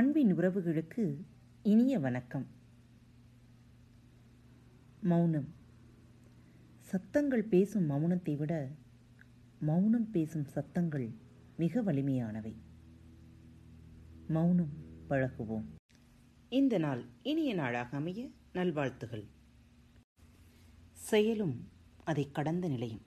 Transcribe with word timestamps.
அன்பின் 0.00 0.38
உறவுகளுக்கு 0.38 1.24
இனிய 1.62 1.98
வணக்கம். 1.98 2.46
மௌனம். 5.02 5.54
சத்தங்கள் 6.80 7.42
பேசும் 7.42 7.90
மௌனத்தை 7.90 8.36
விட 8.36 8.70
மௌனம் 9.60 10.10
பேசும் 10.10 10.44
சத்தங்கள் 10.44 11.14
மிக 11.56 11.82
வலிமையானவை. 11.82 12.54
மௌனம் 14.28 14.70
பழகுவோம். 15.08 15.64
இந்த 16.48 16.78
நாள் 16.78 17.04
இனிய 17.22 17.54
நாளாக 17.54 17.96
அமைய 17.96 18.28
நல்வாழ்த்துகள். 18.52 19.24
செயலும் 20.92 21.68
அதை 22.04 22.30
கடந்த 22.30 22.68
நிலையும். 22.68 23.02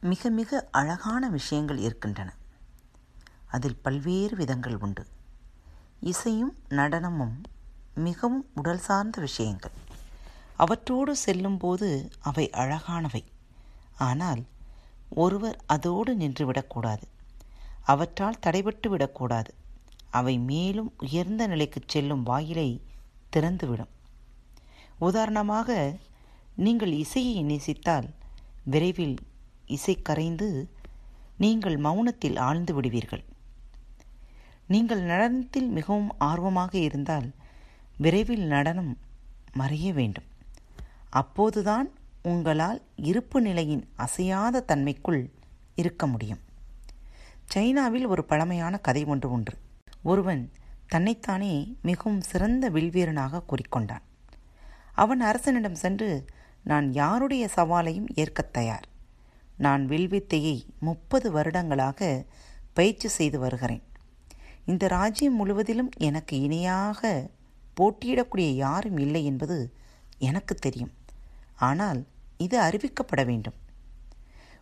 மிக 0.00 0.30
மிக 0.30 0.68
அழகான 0.70 1.30
விஷயங்கள் 1.30 1.76
இருக்கின்றன. 1.76 2.42
அதில் 3.54 3.80
பல்வேறு 3.86 4.34
விதங்கள் 4.36 4.76
உண்டு. 4.76 5.04
இசையும் 6.10 6.54
நடனமும் 6.78 7.36
மிகவும் 8.06 8.44
உடல் 8.54 8.84
சார்ந்த 8.86 9.16
விஷயங்கள். 9.20 9.74
அவற்றோடு 10.62 11.12
செல்லும்போது 11.24 11.88
அவை 12.20 12.44
அழகானவை. 12.62 13.22
ஆனால் 14.08 14.42
ஒருவர் 15.22 15.58
அதோடு 15.74 16.12
நின்றுவிடக்கூடாது 16.16 17.06
அவற்றால் 17.92 18.42
தடைபட்டு 18.46 18.88
விடக்கூடாது 18.88 19.50
அவை 20.18 20.34
மேலும் 20.50 20.90
உயர்ந்த 20.98 21.42
நிலைக்கு 21.52 21.80
செல்லும் 21.86 22.22
வாயிலை 22.22 22.68
திறந்துவிடும். 23.34 23.92
உதாரணமாக 25.08 25.76
நீங்கள் 26.64 26.92
இசையை 27.04 27.38
நேசித்தால் 27.44 28.08
விரைவில் 28.72 29.16
இசை 29.76 29.94
கரைந்து 30.08 30.48
நீங்கள் 31.42 31.76
மௌனத்தில் 31.86 32.38
ஆழ்ந்து 32.48 32.72
விடுவீர்கள். 32.74 33.24
நீங்கள் 34.66 35.00
நடனத்தில் 35.00 35.68
மிகவும் 35.68 36.14
ஆர்வமாக 36.18 36.78
இருந்தால் 36.78 37.32
விரைவில் 37.98 38.42
நடனம் 38.42 38.98
மறைய 39.58 39.92
வேண்டும். 39.92 40.24
அப்போதுதான் 41.10 41.90
உங்களால் 42.22 42.82
இருப்பு 42.96 43.40
நிலையின் 43.40 43.88
அசையாத 43.96 44.64
தன்மைக்குள் 44.68 45.30
இருக்க 45.74 46.06
முடியும். 46.06 46.38
சைனாவில் 47.44 48.06
ஒரு 48.06 48.24
பழமையான 48.24 48.76
கதை 48.76 49.04
ஒன்று 49.04 49.30
ஒன்று 49.30 49.58
ஒருவன் 50.02 50.52
தன்னைத்தானே 50.86 51.76
மிகவும் 51.82 52.20
சிறந்த 52.20 52.70
வில்வீரனாக 52.70 53.42
கூறிக்கொண்டான். 53.48 54.02
அவன் 54.92 55.20
அரசனிடம் 55.20 55.74
சென்று 55.74 56.24
நான் 56.62 56.92
யாருடைய 56.92 57.48
சவாலையும் 57.56 58.06
ஏற்கத் 58.14 58.52
தயார். 58.52 58.88
நான் 59.56 59.88
வில்வித்தையை 59.88 60.66
முப்பது 60.78 61.32
வருடங்களாக 61.32 62.24
பயிற்சி 62.72 63.08
செய்து 63.08 63.38
வருகிறேன். 63.38 63.82
இந்த 64.64 64.86
ராஜ்யம் 64.86 65.34
முழுவதிலும் 65.34 65.90
எனக்கு 65.98 66.40
இணையாக 66.40 67.30
போட்டியிடக்கூடிய 67.80 68.50
யாரும் 68.64 68.98
இல்லை 68.98 69.24
என்பது 69.24 69.74
எனக்கு 70.18 70.54
தெரியும். 70.54 70.92
ஆனால் 71.56 72.06
இது 72.38 72.56
அறிவிக்கப்பட 72.60 73.24
வேண்டும். 73.26 73.56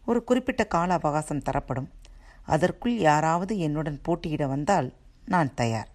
ஒரு 0.05 0.25
குறிப்பிட்ட 0.25 0.65
கால 0.65 0.93
அவகாசம் 0.93 1.43
தரப்படும். 1.43 1.91
அதற்குள் 2.47 2.97
யாராவது 2.99 3.59
என்னுடன் 3.59 4.01
போட்டியிட 4.03 4.47
வந்தால் 4.47 4.89
நான் 5.27 5.55
தயார். 5.55 5.91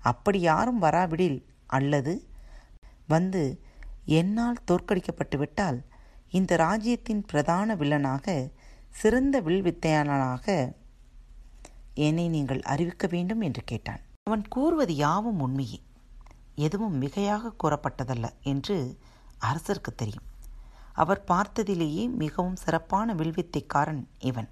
அப்படி 0.00 0.40
யாரும் 0.40 0.82
வராவிடில் 0.82 1.38
அல்லது 1.66 2.28
வந்து 3.06 3.42
என்னால் 4.04 4.64
தோற்கடிக்கப்பட்டு 4.70 5.36
விட்டால் 5.36 5.78
இந்த 6.30 6.56
ராஜ்யத்தின் 6.56 7.22
பிரதான 7.26 7.74
வில்லனாக 7.74 8.50
சிறந்த 8.90 9.40
வில் 9.40 9.62
வித்தையாளனாக 9.62 10.74
என்னை 11.96 12.28
நீங்கள் 12.28 12.62
அறிவிக்க 12.62 13.06
வேண்டும் 13.06 13.40
என்று 13.40 13.62
கேட்டான். 13.64 14.00
அவன் 14.22 14.48
கூறுவது 14.48 14.94
யாவும் 14.94 15.40
உண்மையே. 15.40 15.82
எதுவும் 16.54 17.02
மிகையாக 17.02 17.52
கூறப்பட்டதல்ல 17.64 18.30
என்று 18.42 18.98
அரசருக்கு 19.40 19.94
தெரியும். 19.96 20.22
அவர் 20.92 21.24
பார்த்ததிலேயே 21.24 22.08
மிகவும் 22.08 22.56
சிறப்பான 22.56 23.14
வில்வித்தைக்காரன் 23.14 24.04
இவன். 24.18 24.48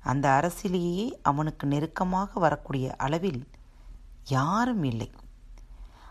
அந்த 0.00 0.26
அரசிலேயே 0.28 1.12
அவனுக்கு 1.22 1.66
நெருக்கமாக 1.66 2.40
வரக்கூடிய 2.40 2.94
அளவில் 2.96 3.48
யாரும் 4.26 4.84
இல்லை. 4.84 5.10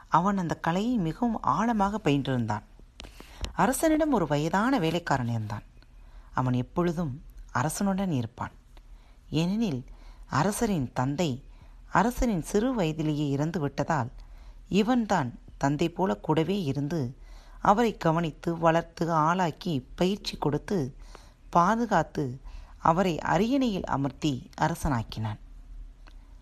அவன் 0.07 0.37
அந்த 0.37 0.55
கலையை 0.55 0.97
மிகவும் 0.97 1.41
ஆழமாக 1.41 1.99
பயின்றிருந்தான். 2.03 2.63
அரசனிடம் 3.53 4.11
ஒரு 4.11 4.27
வயதான 4.27 4.79
வேலைக்காரன் 4.79 5.27
இருந்தான். 5.27 5.63
அவன் 6.33 6.53
எப்பொழுதும் 6.53 7.21
அரசனுடன் 7.53 8.11
இருப்பான். 8.11 8.51
ஏனெனில் 9.29 9.85
அரசரின் 10.29 10.93
தந்தை 10.93 11.43
அரசனின் 11.93 12.41
சிறு 12.41 12.73
வயதிலேயே 12.73 13.29
இறந்து 13.29 13.59
விட்டதால் 13.59 14.11
இவன்தான் 14.69 15.39
தந்தை 15.57 15.89
போல 15.89 16.15
கூடவே 16.15 16.63
இருந்து 16.63 17.17
அவரை 17.59 17.97
கவனித்து 17.97 18.57
வளர்த்து 18.57 19.11
ஆளாக்கி 19.11 19.87
பயிற்சி 19.95 20.37
கொடுத்து 20.37 20.95
பாதுகாத்து 21.49 22.41
அவரை 22.77 23.19
அரியணையில் 23.19 23.85
அமர்த்தி 23.85 24.49
அரசனாக்கினான். 24.61 25.39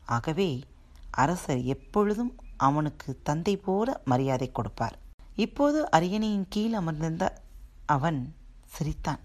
ஆகவே 0.05 0.63
அரசர் 1.11 1.61
எப்பொழுதும் 1.61 2.35
அவனுக்கு 2.57 3.19
தந்தை 3.23 3.57
போல 3.57 4.01
மரியாதை 4.05 4.51
கொடுப்பார். 4.51 4.97
இப்போது 5.35 5.89
அரியணையின் 5.91 6.45
கீழ் 6.49 6.73
அமர்ந்திருந்த 6.73 7.41
அவன் 7.85 8.35
சிரித்தான். 8.65 9.19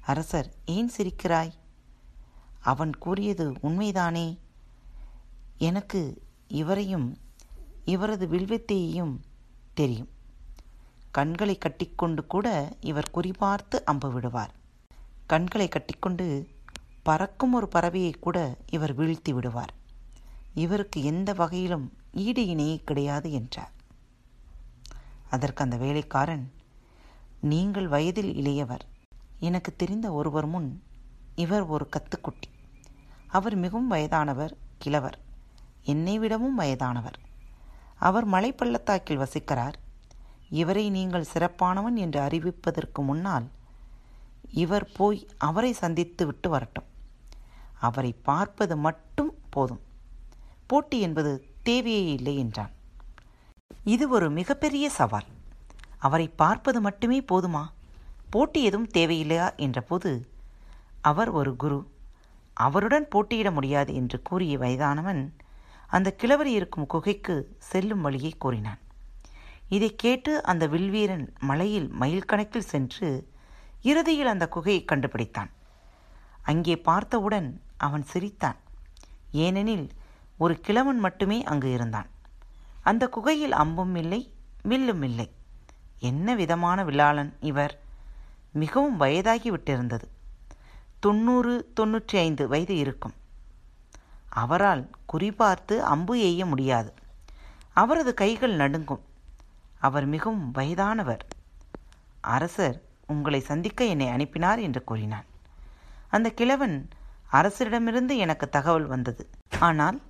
அரசர் 0.00 0.52
ஏன் 0.64 0.90
சிரிக்கிறாய்? 0.96 1.52
அவன் 2.64 2.92
கூறியது 2.98 3.52
உண்மைதானே? 3.62 4.38
எனக்கு 5.58 6.00
இவரையும் 6.48 7.18
இவரது 7.84 8.26
வில்வித்தையையும் 8.26 9.14
தெரியும். 9.74 10.08
கண்களை 11.10 11.58
கட்டிக்கொண்டு 11.58 12.26
கூட 12.26 12.46
இவர் 12.80 13.10
குறிபார்த்து 13.14 13.76
அம்பு 13.84 14.12
விடுவார். 14.12 14.52
கண்களை 15.26 15.68
கட்டிக்கொண்டு 15.68 16.26
பறக்கும் 17.02 17.52
ஒரு 17.52 17.68
பறவையை 17.74 18.12
கூட 18.20 18.56
இவர் 18.70 18.98
வீழ்த்தி 18.98 19.30
விடுவார். 19.30 19.72
இவருக்கு 20.54 21.04
எந்த 21.04 21.32
வகையிலும் 21.32 21.86
ஈடு 22.12 22.42
இணையே 22.46 22.76
கிடையாது 22.84 23.32
என்றார். 23.32 23.72
அதற்கு 25.30 25.64
அந்த 25.64 25.76
வேலைக்காரன் 25.76 26.52
நீங்கள் 27.40 27.88
வயதில் 27.88 28.32
இளையவர். 28.34 28.84
எனக்கு 29.40 29.76
தெரிந்த 29.76 30.12
ஒருவர் 30.12 30.46
முன் 30.46 30.82
இவர் 31.34 31.62
ஒரு 31.62 31.88
கத்துக்குட்டி. 31.96 32.50
அவர் 33.34 33.54
மிகவும் 33.54 33.86
வயதானவர் 33.86 34.56
கிழவர். 34.78 35.18
என்னை 35.82 36.18
விடவும் 36.18 36.54
வயதானவர். 36.54 37.18
அவர் 37.94 38.28
மலைப்பள்ளத்தாக்கில் 38.28 39.18
வசிக்கிறார். 39.18 39.72
இவரை 40.50 40.90
நீங்கள் 40.90 41.26
சிறப்பானவன் 41.34 41.94
என்று 41.94 42.20
அறிவிப்பதற்கு 42.20 43.04
முன்னால் 43.04 43.50
இவர் 44.50 44.90
போய் 44.96 45.28
அவரை 45.38 45.72
சந்தித்து 45.72 46.26
விட்டு 46.26 46.50
வரட்டும். 46.50 46.84
அவரை 47.80 48.12
பார்ப்பது 48.12 48.76
மட்டும் 48.76 49.34
போதும். 49.50 49.80
போட்டி 50.66 51.00
என்பது 51.00 51.44
தேவையே 51.62 52.12
இல்லை 52.12 52.38
என்றான். 52.38 52.70
இது 53.84 54.08
ஒரு 54.08 54.30
மிகப்பெரிய 54.30 54.90
சவால். 54.90 55.26
அவரை 55.98 56.28
பார்ப்பது 56.28 56.80
மட்டுமே 56.80 57.20
போதுமா? 57.20 57.64
போட்டி 58.30 58.62
எதுவும் 58.64 58.90
தேவையில்லையா? 58.94 59.56
என்றபோது 59.56 60.28
அவர் 61.00 61.30
ஒரு 61.30 61.56
குரு. 61.56 61.92
அவருடன் 62.54 63.08
போட்டியிட 63.08 63.50
முடியாது 63.50 63.94
என்று 63.94 64.22
கூறிய 64.22 64.58
வயதானவன் 64.58 65.36
அந்த 65.86 66.12
கிழவர் 66.12 66.46
இருக்கும் 66.46 66.86
குகைக்கு 66.86 67.56
செல்லும் 67.58 68.00
வழியை 68.00 68.34
கூறினான். 68.38 68.78
இதை 69.68 69.94
கேட்டு 69.96 70.42
அந்த 70.42 70.68
வில்வீரன் 70.68 71.28
மலையில் 71.38 71.88
மைல் 71.88 72.24
கணக்கில் 72.24 72.70
சென்று 72.72 73.28
இறுதியில் 73.82 74.26
அந்த 74.26 74.48
குகையை 74.54 74.84
கண்டுபிடித்தான். 74.92 75.50
அங்கே 76.42 76.76
பார்த்தவுடன் 76.76 77.62
அவன் 77.76 78.02
சிரித்தான். 78.02 78.56
ஏனெனில் 79.30 79.90
ஒரு 80.38 80.60
கிழவன் 80.60 80.98
மட்டுமே 80.98 81.44
அங்கு 81.44 81.72
இருந்தான். 81.72 82.06
அந்த 82.82 83.08
குகையில் 83.08 83.52
அம்பும் 83.52 83.94
இல்லை 83.94 84.32
வில்லும் 84.62 85.02
இல்லை. 85.02 85.32
என்ன 85.98 86.34
விதமான 86.34 86.84
விழாளன் 86.84 87.36
இவர்? 87.40 87.80
மிகவும் 88.52 88.96
வயதாகி 88.96 89.50
விட்டிருந்தது. 89.50 90.08
தொண்ணூறு 91.04 91.72
தொன்னூற்றி 91.80 92.16
ஐந்து 92.16 92.48
வயது 92.48 92.76
இருக்கும். 92.76 93.14
அவரால் 94.42 94.90
குறிபார்த்து 95.12 95.74
அம்பு 95.78 96.14
எய்ய 96.16 96.46
முடியாது. 96.46 96.94
அவரது 97.72 98.14
கைகள் 98.14 98.54
நடுங்கும். 98.54 99.02
அவர் 99.78 100.06
மிகவும் 100.06 100.50
வயதானவர். 100.50 101.24
அரசர் 102.20 102.82
உங்களை 103.06 103.40
சந்திக்க 103.40 103.84
என்னை 103.84 104.08
அனுப்பினார் 104.08 104.58
என்று 104.58 104.84
கூறினான். 104.84 105.24
அந்த 106.10 106.30
கிழவன் 106.30 106.88
அரசரிடமிருந்து 107.32 108.16
எனக்கு 108.16 108.48
தகவல் 108.48 108.86
வந்தது. 108.86 109.28
ஆனால் 109.58 110.02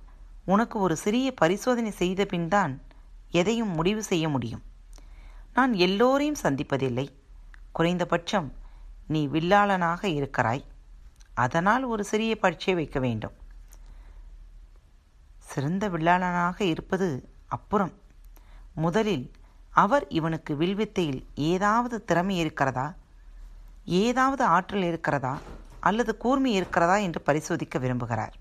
உனக்கு 0.45 0.79
ஒரு 0.79 0.95
சிறிய 0.95 1.33
பரிசோதனை 1.33 1.91
செய்த 1.91 2.25
பின்தான் 2.25 2.81
எதையும் 3.31 3.73
முடிவு 3.73 4.03
செய்ய 4.03 4.29
முடியும். 4.29 4.63
நான் 5.53 5.73
எல்லோரையும் 5.73 6.41
சந்திப்பதில்லை. 6.43 7.07
குறைந்தபட்சம் 7.71 8.53
நீ 9.07 9.27
வில்லாளனாக 9.27 10.05
இருக்கிறாய். 10.05 10.65
அதனால் 11.35 11.83
ஒரு 11.83 12.03
சிறிய 12.03 12.37
பரீட்சை 12.37 12.73
வைக்க 12.73 12.99
வேண்டும். 12.99 13.33
சிறந்த 15.39 15.89
வில்லாளனாக 15.89 16.61
இருப்பது 16.61 17.29
அப்புறம். 17.47 17.93
முதலில் 18.75 19.31
அவர் 19.69 20.07
இவனுக்கு 20.07 20.55
வில்வித்தையில் 20.55 21.25
ஏதாவது 21.35 22.03
திறமை 22.03 22.37
இருக்கிறதா? 22.37 22.93
ஏதாவது 23.85 24.43
ஆற்றல் 24.43 24.83
இருக்கிறதா? 24.83 25.39
அல்லது 25.79 26.17
கூர்மை 26.17 26.53
இருக்கிறதா 26.53 26.95
என்று 26.95 27.21
பரிசோதிக்க 27.21 27.79
விரும்புகிறார். 27.79 28.33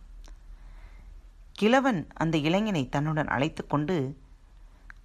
கிழவன் 1.53 2.09
அந்த 2.15 2.37
இளைஞனை 2.37 2.89
தன்னுடன் 2.89 3.27
அழைத்து 3.27 3.67
கொண்டு 3.67 4.23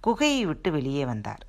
குகையை 0.06 0.42
விட்டு 0.42 0.70
வெளியே 0.70 1.04
வந்தார். 1.04 1.46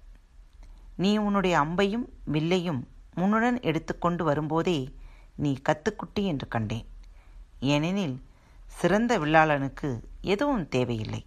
நீ 0.96 1.18
உன்னுடைய 1.18 1.60
அம்பையும் 1.60 2.06
வில்லையும் 2.32 2.88
முன்னுடன் 3.16 3.62
எடுத்துக்கொண்டு 3.62 4.24
வரும்போதே 4.24 5.00
நீ 5.36 5.58
கத்துக்குட்டி 5.70 6.24
என்று 6.24 6.48
கண்டேன். 6.48 6.88
ஏனெனில் 7.60 8.24
சிறந்த 8.68 9.20
வில்லாளனுக்கு 9.20 10.00
எதுவும் 10.22 10.70
தேவையில்லை. 10.70 11.26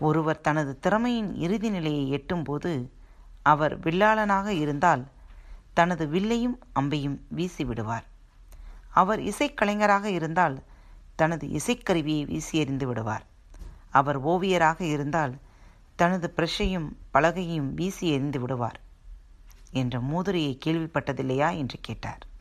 ஒருவர் 0.00 0.40
தனது 0.40 0.78
திறமையின் 0.78 1.34
இறுதி 1.34 1.70
நிலையை 1.70 2.12
எட்டும்போது 2.12 2.88
அவர் 3.42 3.80
வில்லாளனாக 3.80 4.46
இருந்தால் 4.46 5.08
தனது 5.74 6.06
வில்லையும் 6.06 6.58
அம்பையும் 6.80 7.20
வீசிவிடுவார். 7.36 8.04
அவர் 8.90 9.20
இசைக்கலைஞராக 9.20 10.04
இருந்தால் 10.04 10.62
தனது 11.16 11.46
இசைக்கருவியை 11.46 12.24
வீசி 12.26 12.58
எறிந்து 12.58 12.86
விடுவார். 12.86 13.26
அவர் 13.90 14.26
ஓவியராக 14.26 14.80
இருந்தால் 14.80 15.38
தனது 15.96 16.32
பிரஷையும் 16.36 16.88
பலகையும் 17.10 17.74
வீசி 17.74 18.08
எறிந்து 18.08 18.40
விடுவார். 18.40 18.80
என்ற 19.70 20.00
மூதுரையை 20.00 20.58
கேள்விப்பட்டதில்லையா? 20.64 21.56
என்று 21.56 21.78
கேட்டார். 21.80 22.32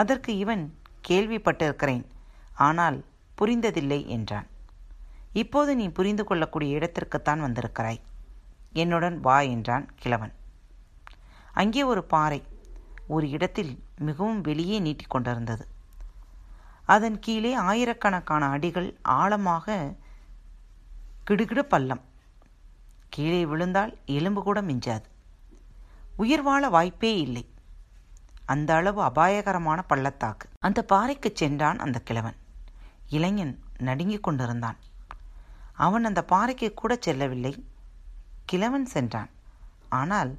அதற்கு 0.00 0.30
இவன் 0.42 0.64
கேள்விப்பட்டிருக்கிறேன். 1.08 2.04
ஆனால் 2.66 2.98
புரிந்ததில்லை 3.38 4.00
என்றான். 4.16 4.48
இப்போது 5.42 5.70
நீ 5.80 5.86
புரிந்து 5.96 6.24
கொள்ளக்கூடிய 6.24 6.78
இடத்திற்குத்தான் 6.78 7.44
வந்திருக்கிறாய். 7.46 8.00
என்னுடன் 8.82 9.16
வா 9.26 9.38
என்றான் 9.54 9.86
கிழவன். 10.02 10.34
அங்கே 11.60 11.82
ஒரு 11.92 12.02
பாறை 12.12 12.40
ஒரு 13.14 13.26
இடத்தில் 13.36 13.72
மிகவும் 14.06 14.40
வெளியே 14.48 14.78
நீட்டிக்கொண்டிருந்தது 14.80 15.64
அதன் 16.94 17.16
கீழே 17.24 17.52
ஆயிரக்கணக்கான 17.68 18.44
அடிகள் 18.54 18.88
ஆழமாக 19.18 19.76
கிடுகிடு 21.28 21.62
பள்ளம். 21.72 22.02
கீழே 23.14 23.40
விழுந்தால் 23.50 23.92
எலும்பு 24.16 24.40
கூட 24.42 24.58
மிஞ்சாது. 24.62 25.06
உயிர் 26.22 26.44
வாழ 26.48 26.62
வாய்ப்பே 26.76 27.12
இல்லை. 27.26 27.44
அந்த 28.48 28.74
அளவு 28.74 29.00
அபாயகரமான 29.02 29.82
பள்ளத்தாக்கு. 29.82 30.48
அந்த 30.58 30.82
பாறைக்கு 30.82 31.30
சென்றான் 31.34 31.78
அந்த 31.78 31.98
கிழவன். 32.00 32.36
இளைஞன் 33.08 33.54
நடுங்கிக் 33.78 34.22
கொண்டிருந்தான். 34.22 34.78
அவன் 35.76 36.04
அந்த 36.04 36.24
பாறைக்கு 36.24 36.74
கூட 36.74 36.96
செல்லவில்லை. 37.00 37.52
கிழவன் 38.44 38.86
சென்றான். 38.86 39.30
ஆனால் 39.88 40.30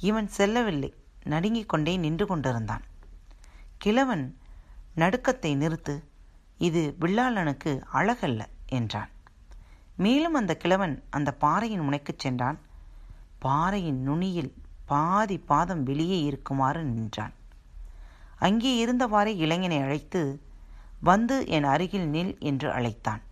இவன் 0.00 0.28
செல்லவில்லை. 0.28 0.90
நடுங்கிக் 1.24 1.68
கொண்டே 1.68 1.96
நின்று 1.96 2.26
கொண்டிருந்தான். 2.26 2.84
கிழவன் 3.78 4.24
நடுக்கத்தை 4.96 5.52
நிறுத்து 5.56 5.94
இது 6.58 6.96
வில்லாளனுக்கு 7.00 7.72
அழகல்ல 7.92 8.40
என்றான். 8.68 9.10
மேலும் 9.96 10.34
அந்த 10.34 10.56
கிழவன் 10.56 10.94
அந்த 11.10 11.30
பாறையின் 11.32 11.84
முனைக்குச் 11.88 12.18
சென்றான். 12.18 12.58
பாறையின் 13.38 14.00
நுனியில் 14.00 14.52
பாதி 14.86 15.38
பாதம் 15.38 15.82
வெளியே 15.82 16.18
இருக்குமாறு 16.22 16.82
நின்றான். 16.84 17.34
அங்கே 18.40 18.72
இருந்தவாறே 18.84 19.32
இளைஞனை 19.44 19.78
அழைத்து 19.86 20.22
வந்து 21.08 21.36
என் 21.56 21.64
அருகில் 21.64 22.08
நில் 22.08 22.32
என்று 22.38 22.68
அழைத்தான். 22.72 23.22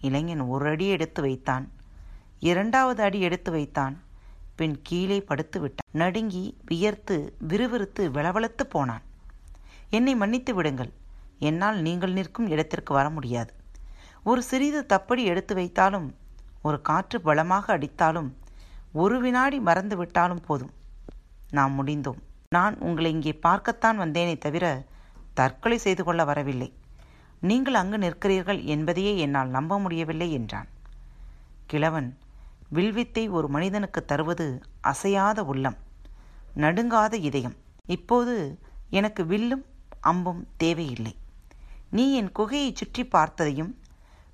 இளைஞன் 0.00 0.40
ஒரு 0.40 0.66
அடி 0.66 0.86
எடுத்து 0.88 1.20
வைத்தான். 1.22 1.64
இரண்டாவது 2.40 3.02
அடி 3.02 3.20
எடுத்து 3.20 3.50
வைத்தான். 3.50 3.94
பின் 4.56 4.76
கீழே 4.82 5.18
படுத்து 5.20 5.58
விட்டான். 5.60 5.90
நடுங்கி 5.92 6.44
வியர்த்து 6.64 7.16
விறுவிறுத்து 7.48 8.02
விளவளத்து 8.10 8.64
போனான். 8.68 9.04
என்னை 9.90 10.14
மன்னித்து 10.14 10.54
விடுங்கள். 10.54 10.92
என்னால் 11.38 11.78
நீங்கள் 11.80 12.12
நிற்கும் 12.12 12.46
இடத்திற்கு 12.46 12.94
வர 12.94 13.10
முடியாது. 13.10 13.52
ஒரு 14.22 14.42
சிறிது 14.42 14.80
தப்படி 14.88 15.24
எடுத்து 15.24 15.54
வைத்தாலும் 15.54 16.08
ஒரு 16.62 16.78
காற்று 16.82 17.20
பலமாக 17.20 17.78
அடித்தாலும் 17.78 18.30
ஒரு 18.92 19.20
வினாடி 19.20 19.58
மறந்து 19.60 19.96
விட்டாலும் 19.96 20.44
போதும். 20.46 20.72
நாம் 21.50 21.74
முடிந்தோம். 21.78 22.20
நான் 22.54 22.74
உங்களை 22.78 23.10
இங்கே 23.10 23.32
பார்க்கத்தான் 23.46 23.98
வந்தேனே 23.98 24.34
தவிர 24.38 24.64
தற்கொலை 25.34 25.78
செய்து 25.78 26.02
கொள்ள 26.04 26.22
வரவில்லை. 26.24 26.68
நீங்கள் 27.40 27.74
அங்கு 27.74 27.98
நிற்கிறீர்கள் 27.98 28.60
என்பதையே 28.64 29.12
என்னால் 29.16 29.48
நம்ப 29.48 29.78
முடியவில்லை 29.78 30.28
என்றான். 30.32 30.68
கிழவன் 31.66 32.08
வில்வித்தை 32.68 33.24
ஒரு 33.28 33.48
மனிதனுக்கு 33.48 34.00
தருவது 34.04 34.46
அசையாத 34.80 35.38
உள்ளம் 35.44 35.76
நடுங்காத 36.56 37.14
இதயம். 37.28 37.56
இப்போது 37.86 38.34
எனக்கு 38.90 39.22
வில்லும் 39.26 39.64
அம்பும் 40.00 40.42
தேவையில்லை. 40.56 41.14
நீ 41.90 42.04
என் 42.12 42.32
குகையை 42.32 42.70
சுற்றி 42.72 43.02
பார்த்ததையும் 43.14 43.72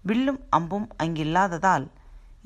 வில்லும் 0.02 0.40
அம்பும் 0.48 0.86
அங்கில்லாததால் 1.02 1.86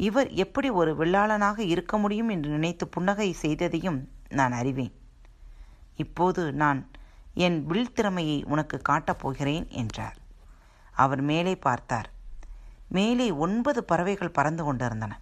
இவர் 0.09 0.31
எப்படி 0.45 0.69
ஒரு 0.71 0.93
வில்லாளனாக 0.97 1.59
இருக்க 1.65 1.99
முடியும் 1.99 2.29
என்று 2.29 2.49
நினைத்து 2.51 2.85
புன்னகை 2.89 3.29
செய்ததையும் 3.43 4.01
நான் 4.29 4.53
அறிவேன். 4.53 4.95
இப்போது 5.97 6.53
நான் 6.53 6.91
என் 7.35 7.67
வில் 7.67 7.93
திறமையை 7.93 8.45
உனக்கு 8.45 8.79
காட்டப் 8.79 9.19
போகிறேன் 9.19 9.69
என்றார். 9.69 10.17
அவர் 10.93 11.21
மேலே 11.21 11.57
பார்த்தார். 11.57 12.11
மேலே 12.89 13.31
ஒன்பது 13.31 13.85
பறவைகள் 13.85 14.31
பறந்து 14.31 14.65
கொண்டிருந்தன. 14.65 15.21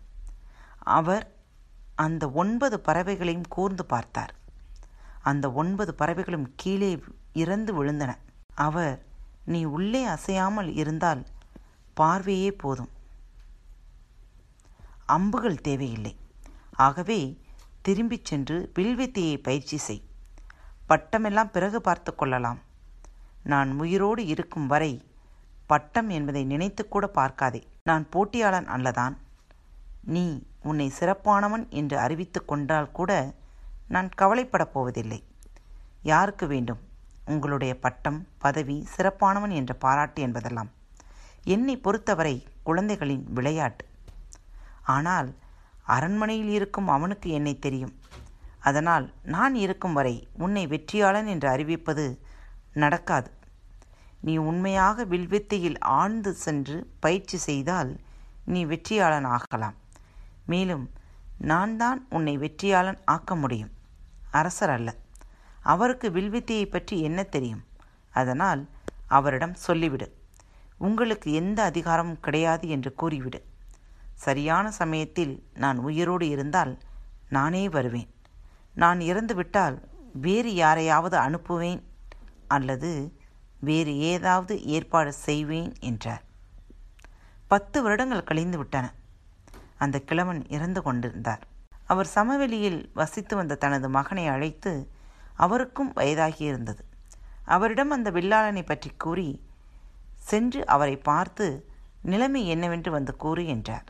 அவர் 0.79 1.35
அந்த 1.95 2.31
ஒன்பது 2.31 2.81
பறவைகளையும் 2.89 3.49
கூர்ந்து 3.49 3.85
பார்த்தார். 3.85 4.35
அந்த 5.23 5.53
ஒன்பது 5.53 5.95
பறவைகளும் 5.95 6.53
கீழே 6.57 7.03
இறந்து 7.33 7.85
விழுந்தன. 7.85 8.15
அவர் 8.55 9.05
நீ 9.45 9.65
உள்ளே 9.65 10.05
அசையாமல் 10.05 10.75
இருந்தால் 10.75 11.27
பார்வையே 11.95 12.53
போதும். 12.53 12.91
அம்புகள் 15.07 15.61
தேவையில்லை. 15.61 16.17
ஆகவே 16.73 17.41
திரும்பிச் 17.83 18.25
சென்று 18.25 18.73
வில்வித்தையை 18.75 19.43
பயிற்சி 19.43 19.77
செய். 19.77 20.03
பட்டமெல்லாம் 20.87 21.51
பிறகு 21.51 21.81
பார்த்து 21.81 22.15
கொள்ளலாம். 22.15 22.61
நான் 23.43 23.79
உயிரோடு 23.79 24.27
இருக்கும் 24.27 24.67
வரை 24.67 25.05
பட்டம் 25.67 26.09
என்பதை 26.09 26.47
நினைத்துக்கூட 26.47 27.07
பார்க்காதே. 27.07 27.67
நான் 27.83 28.07
போட்டியாளன் 28.13 28.69
அல்லதான். 28.69 29.17
நீ 30.05 30.43
உன்னை 30.63 30.93
சிறப்பானவன் 31.01 31.69
என்று 31.69 31.99
அறிவித்து 31.99 32.45
கொண்டால் 32.45 32.91
கூட 32.91 33.35
நான் 33.89 34.09
கவலைப்படப் 34.19 34.73
போவதில்லை. 34.73 35.25
யாருக்கு 36.03 36.47
வேண்டும்? 36.47 36.81
உங்களுடைய 37.25 37.79
பட்டம் 37.79 38.27
பதவி 38.39 38.89
சிறப்பானவன் 38.97 39.51
என்ற 39.51 39.75
பாராட்டு 39.75 40.23
என்பதெல்லாம். 40.23 40.71
என்னை 41.45 41.77
பொறுத்தவரை 41.77 42.47
குழந்தைகளின் 42.63 43.33
விளையாட்டு. 43.33 43.87
ஆனால் 44.83 45.35
அரண்மனையில் 45.83 46.49
இருக்கும் 46.49 46.89
அவனுக்கு 46.89 47.31
என்னை 47.31 47.59
தெரியும். 47.59 47.99
அதனால் 48.65 49.13
நான் 49.25 49.55
இருக்கும் 49.55 49.93
வரை 49.93 50.29
உன்னை 50.39 50.67
வெற்றியாளன் 50.67 51.27
என்று 51.27 51.49
அறிவிப்பது 51.49 52.19
நடக்காது. 52.73 53.31
நீ 54.21 54.37
உண்மையாக 54.37 55.05
வில்வித்தையில் 55.05 55.79
ஆழ்ந்து 55.81 56.33
சென்று 56.33 56.77
பயிற்சி 57.01 57.39
செய்தால் 57.39 58.01
நீ 58.45 58.65
வெற்றியாளன் 58.65 59.27
ஆகலாம். 59.27 59.77
மேலும் 60.47 60.91
நான் 61.39 61.77
தான் 61.77 62.07
உன்னை 62.11 62.39
வெற்றியாளன் 62.39 63.01
ஆக்க 63.05 63.37
முடியும். 63.37 63.73
அரசர் 64.31 64.71
அல்ல. 64.71 64.91
அவருக்கு 65.63 66.11
வில்வித்தையை 66.11 66.67
பற்றி 66.71 66.97
என்ன 67.01 67.23
தெரியும்? 67.23 67.65
அதனால் 68.11 68.63
அவரிடம் 69.09 69.57
சொல்லிவிடு. 69.67 70.09
உங்களுக்கு 70.79 71.33
எந்த 71.33 71.63
அதிகாரமும் 71.63 72.21
கிடையாது 72.21 72.69
என்று 72.69 72.95
கூறிவிடு. 72.95 73.41
சரியான 74.15 74.71
சமயத்தில் 74.71 75.35
நான் 75.55 75.79
உயிரோடு 75.79 76.27
இருந்தால் 76.29 76.79
நானே 77.29 77.69
வருவேன். 77.69 78.11
நான் 78.75 79.01
இறந்துவிட்டால் 79.01 79.77
வேறு 80.13 80.55
யாரையாவது 80.55 81.17
அனுப்புவேன் 81.19 81.83
அல்லது 82.49 82.91
வேறு 83.61 83.93
ஏதாவது 83.99 84.55
ஏற்பாடு 84.67 85.13
செய்வேன் 85.27 85.73
என்றார். 85.81 86.23
பத்து 87.47 87.79
வருடங்கள் 87.83 88.29
கழிந்து 88.31 88.59
விட்டன. 88.59 88.87
அந்த 89.77 89.97
கிழவன் 90.01 90.43
இறந்து 90.49 90.81
கொண்டிருந்தார். 90.83 91.43
அவர் 91.87 92.07
சமவெளியில் 92.07 92.81
வசித்து 92.95 93.35
வந்த 93.37 93.55
தனது 93.55 93.89
மகனை 93.89 94.27
அழைத்து 94.27 94.73
அவருக்கும் 95.37 95.93
வயதாகியிருந்தது. 95.95 96.83
அவரிடம் 97.45 97.91
அந்த 97.91 98.11
வில்லாளனை 98.11 98.63
பற்றி 98.67 98.91
கூறி 98.97 99.29
சென்று 100.31 100.61
அவரை 100.67 100.97
பார்த்து 100.97 101.47
நிலைமை 102.03 102.43
என்னவென்று 102.47 102.91
வந்து 102.91 103.13
கூறு 103.17 103.43
என்றார். 103.47 103.89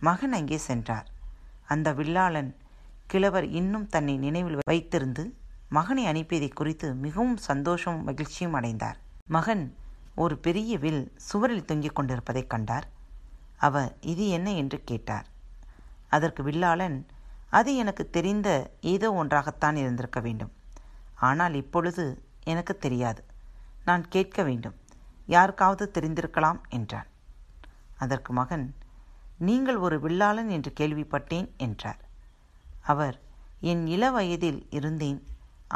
மகன் 0.00 0.32
அங்கே 0.32 0.58
சென்றார். 0.58 1.08
அந்த 1.66 1.88
வில்லாளன் 1.92 2.50
கிழவர் 3.10 3.48
இன்னும் 3.48 3.86
தன்னை 3.86 4.16
நினைவில் 4.16 4.58
வைத்திருந்து 4.70 5.32
மகனை 5.68 6.06
அனுப்பியதை 6.06 6.54
குறித்து 6.54 6.94
மிகவும் 6.94 7.36
சந்தோஷமும் 7.36 8.04
மகிழ்ச்சியும் 8.04 8.52
அடைந்தார். 8.52 8.98
மகன் 9.26 9.76
ஒரு 10.14 10.38
பெரிய 10.38 10.78
வில் 10.78 11.12
சுவரில் 11.16 11.64
தொங்கிக் 11.64 11.94
கொண்டிருப்பதைக் 11.94 12.50
கண்டார். 12.50 12.86
அவர் 13.56 13.96
இது 14.00 14.28
என்ன? 14.28 14.52
என்று 14.52 14.84
கேட்டார். 14.84 15.26
அதற்கு 16.08 16.42
வில்லாளன் 16.42 17.06
அது 17.50 17.76
எனக்கு 17.76 18.10
தெரிந்த 18.10 18.70
ஏதோ 18.80 19.12
ஒன்றாகத்தான் 19.12 19.76
இருந்திருக்க 19.76 20.20
வேண்டும். 20.20 20.52
ஆனால் 21.14 21.54
இப்பொழுது 21.54 22.24
எனக்கு 22.44 22.78
தெரியாது. 22.78 23.24
நான் 23.84 24.08
கேட்க 24.08 24.42
வேண்டும். 24.42 24.76
யாருக்காவது 25.26 25.90
தெரிந்திருக்கலாம் 25.94 26.60
என்றான். 26.68 27.06
அதற்கு 27.96 28.32
மகன் 28.32 28.74
நீங்கள் 29.38 29.76
ஒரு 29.76 29.98
வில்லாளன் 29.98 30.48
என்று 30.48 30.72
கேள்விப்பட்டேன் 30.80 31.56
என்றார். 31.56 32.00
அவர் 32.88 33.16
என் 33.70 33.84
இள 33.86 34.04
வயதில் 34.10 34.60
இருந்தேன். 34.70 35.20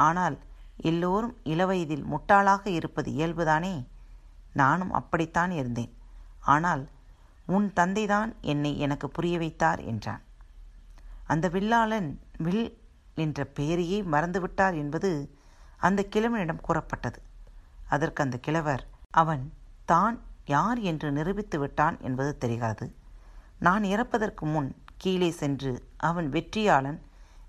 ஆனால் 0.07 0.37
எல்லோரும் 0.83 1.35
இளவயதில் 1.45 2.04
முட்டாளாக 2.04 2.64
இருப்பது 2.71 3.09
இயல்புதானே? 3.12 3.75
நானும் 4.52 4.92
அப்படித்தான் 4.92 5.50
இருந்தேன். 5.50 5.92
ஆனால் 6.47 6.83
உன் 7.47 7.69
தந்தைதான் 7.81 8.31
என்னை 8.42 8.73
எனக்கு 8.78 9.07
புரிய 9.09 9.37
வைத்தார் 9.38 9.81
என்றான். 9.83 10.23
அந்த 11.25 11.47
வில்லாளன் 11.49 12.09
வில் 12.38 12.69
என்ற 13.16 13.45
பெயரையே 13.57 13.99
மறந்துவிட்டார் 14.12 14.76
என்பது 14.76 15.11
அந்த 15.78 16.00
கிழவனிடம் 16.11 16.64
கூறப்பட்டது. 16.66 17.19
அதற்கு 17.88 18.21
அந்த 18.23 18.37
கிழவர் 18.38 18.85
அவன் 19.12 19.45
தான் 19.85 20.16
யார் 20.47 20.78
என்று 20.81 21.09
நிரூபித்து 21.12 21.57
விட்டான் 21.59 21.97
என்பது 22.00 22.31
தெரிகிறது 22.38 22.87
நான் 23.59 23.85
இறப்பதற்கு 23.85 24.45
முன் 24.47 24.71
கீழே 25.02 25.30
சென்று 25.30 25.73
அவன் 26.09 26.28
வெற்றியாளன் 26.30 26.99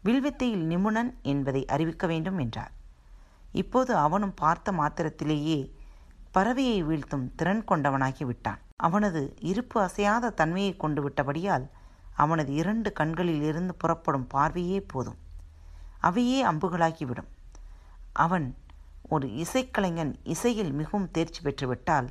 வில்வித்தையில் 0.06 0.66
நிபுணன் 0.72 1.12
என்பதை 1.24 1.62
அறிவிக்க 1.66 2.08
வேண்டும் 2.08 2.38
என்றார். 2.38 2.72
இப்போது 3.62 3.92
அவனும் 3.96 4.34
பார்த்த 4.34 4.72
மாத்திரத்திலேயே 4.72 5.60
பறவையை 6.36 6.80
வீழ்த்தும் 6.90 7.26
திறன் 7.36 7.64
கொண்டவனாகி 7.72 8.24
விட்டான். 8.26 8.62
அவனது 8.76 9.22
இருப்பு 9.52 9.78
அசையாத 9.82 10.32
தன்மையை 10.40 10.74
கொண்டு 10.76 11.02
விட்டபடியால் 11.04 11.66
அவனது 12.16 12.52
இரண்டு 12.54 12.90
கண்களில் 12.94 13.44
இருந்து 13.44 13.74
புறப்படும் 13.76 14.28
பார்வையே 14.28 14.80
போதும். 14.82 15.20
அவையே 16.00 16.40
அம்புகளாகிவிடும். 16.46 17.30
அவன் 18.26 18.48
ஒரு 19.14 19.28
இசைக்கலைஞன் 19.44 20.14
இசையில் 20.34 20.74
மிகவும் 20.74 21.12
தேர்ச்சி 21.12 21.42
பெற்றுவிட்டால் 21.44 22.10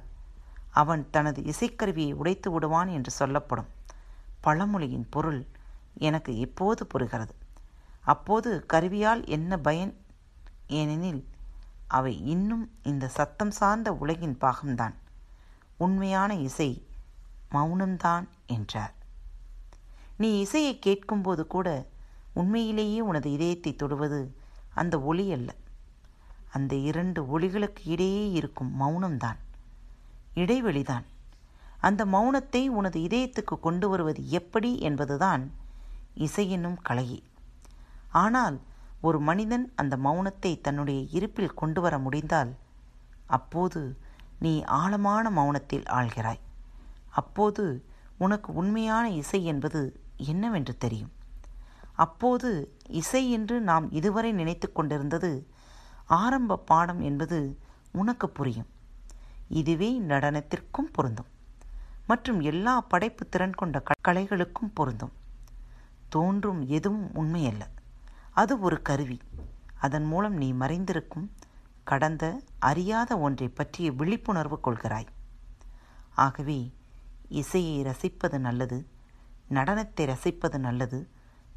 அவன் 0.80 1.02
தனது 1.10 1.40
இசைக்கருவியை 1.52 2.12
உடைத்து 2.14 2.48
விடுவான் 2.50 2.88
என்று 2.88 3.12
சொல்லப்படும். 3.20 3.70
பழமொழியின் 4.42 5.06
பொருள் 5.10 5.46
எனக்கு 5.98 6.36
இப்போது 6.36 6.86
புரிகிறது? 6.86 7.34
அப்போது 8.00 8.66
கருவியால் 8.72 9.26
என்ன 9.26 9.58
பயன்? 9.58 9.92
ஏனெனில் 10.66 11.22
அவை 11.86 12.26
இன்னும் 12.26 12.70
இந்த 12.82 13.08
சத்தம் 13.08 13.50
சார்ந்த 13.50 13.92
உலகின் 13.92 14.38
பாகம்தான். 14.40 14.94
உண்மையான 15.76 16.34
இசை 16.34 16.86
மௌனம்தான் 17.50 18.26
என்றார். 18.46 18.94
நீ 20.16 20.38
இசையை 20.38 20.78
கேட்கும்போது 20.78 21.46
கூட 21.46 21.68
உண்மையிலேயே 22.32 23.00
உனது 23.00 23.32
இதயத்தை 23.32 23.76
தொடுவது 23.76 24.20
அந்த 24.74 25.00
ஒளி 25.00 25.32
அல்ல. 25.32 25.54
அந்த 26.52 26.74
இரண்டு 26.74 27.20
ஒளிகளுக்கு 27.24 27.84
இடையே 27.84 28.30
இருக்கும் 28.30 28.72
மௌனம்தான். 28.80 29.40
இடைவெளிதான். 30.34 31.04
அந்த 31.88 32.02
மௌனத்தை 32.14 32.62
உனது 32.78 32.98
இதயத்துக்கு 33.00 33.54
கொண்டு 33.66 33.86
வருவது 33.88 34.20
எப்படி 34.38 34.70
என்பதுதான் 34.88 35.44
இசையினும் 36.26 36.78
கலையே. 36.88 37.20
ஆனால் 38.22 38.56
ஒரு 39.00 39.18
மனிதன் 39.28 39.64
அந்த 39.80 39.94
மௌனத்தை 40.06 40.52
தன்னுடைய 40.66 41.00
இருப்பில் 41.18 41.58
கொண்டு 41.60 41.80
வர 41.80 41.94
முடிந்தால் 41.98 42.52
அப்போது 43.36 43.80
நீ 44.44 44.52
ஆழமான 44.80 45.24
மௌனத்தில் 45.30 45.86
ஆள்கிறாய். 45.98 46.42
அப்போது 47.20 47.64
உனக்கு 48.18 48.50
உண்மையான 48.52 49.04
இசை 49.22 49.40
என்பது 49.44 49.80
என்னவென்று 50.32 50.74
தெரியும். 50.84 51.12
அப்போது 52.04 52.50
இசை 53.00 53.22
என்று 53.30 53.56
நாம் 53.70 53.86
இதுவரை 53.98 54.30
நினைத்து 54.32 54.68
கொண்டிருந்தது 54.72 55.32
ஆரம்ப 56.20 56.60
பாடம் 56.70 57.00
என்பது 57.00 57.38
உனக்கு 57.92 58.26
புரியும். 58.38 58.70
இதுவே 59.60 59.90
நடனத்திற்கும் 60.12 60.92
பொருந்தும். 60.92 61.30
மற்றும் 62.06 62.40
எல்லா 62.40 62.80
படைப்பு 62.80 63.28
திறன் 63.28 63.54
கொண்ட 63.54 63.82
கலைகளுக்கும் 64.08 64.70
பொருந்தும். 64.74 65.12
தோன்றும் 66.08 66.66
எதுவும் 66.66 67.10
உண்மையல்ல. 67.14 67.60
அது 68.30 68.60
ஒரு 68.60 68.82
கருவி. 68.82 69.20
அதன் 69.78 70.04
மூலம் 70.04 70.34
நீ 70.34 70.52
மறைந்திருக்கும் 70.52 71.28
கடந்த 71.84 72.42
அறியாத 72.58 73.18
ஒன்றை 73.18 73.48
பற்றிய 73.48 73.92
விழிப்புணர்வு 73.92 74.60
கொள்கிறாய். 74.64 75.06
ஆகவே 76.14 76.72
இசையை 77.28 77.84
ரசிப்பது 77.84 78.38
நல்லது 78.38 78.86
நடனத்தை 79.50 80.06
ரசிப்பது 80.06 80.58
நல்லது 80.58 81.08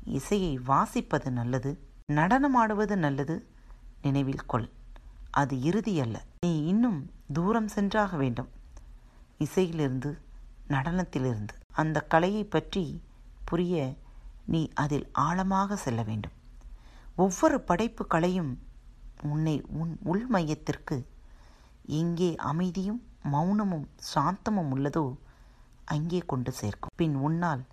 இசையை 0.04 0.60
வாசிப்பது 0.68 1.30
நல்லது 1.30 1.80
நடனமாடுவது 2.12 2.96
நல்லது 2.96 3.48
நினைவில் 4.02 4.46
கொள். 4.46 4.70
அது 5.30 5.62
இறுதி 5.62 6.00
அல்ல 6.00 6.22
நீ 6.46 6.66
இன்னும் 6.66 7.12
தூரம் 7.34 7.68
சென்றாக 7.68 8.18
வேண்டும். 8.18 8.50
இசையிலிருந்து 9.38 10.18
நடனத்திலிருந்து. 10.70 11.56
அந்த 11.72 12.02
கலையை 12.02 12.44
பற்றி 12.44 13.02
புரிய 13.46 13.96
நீ 14.46 14.70
அதில் 14.74 15.08
ஆழமாக 15.12 15.76
செல்ல 15.76 16.02
வேண்டும். 16.04 16.36
ஒவ்வொரு 17.16 17.62
படைப்பு 17.62 18.08
கலையும் 18.08 18.52
உன்னை 19.24 19.66
உன் 19.82 19.98
உள் 20.04 20.26
மையத்திற்கு 20.28 20.98
எங்கே 21.86 22.36
அமைதியும் 22.36 23.02
மௌனமும் 23.32 23.88
சாந்தமும் 24.14 24.72
உள்ளதோ 24.76 25.06
அங்கே 25.86 26.20
கொண்டு 26.26 26.52
சேர்க்கும். 26.52 26.94
பின் 26.96 27.16
உன்னால் 27.16 27.64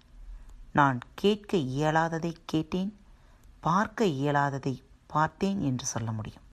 நான் 0.73 0.99
கேட்க 1.15 1.57
இயலாததை 1.57 2.33
கேட்டேன் 2.45 2.93
பார்க்க 3.61 4.05
இயலாததை 4.05 4.75
பார்த்தேன் 5.07 5.61
என்று 5.61 5.87
சொல்ல 5.87 6.11
முடியும். 6.13 6.47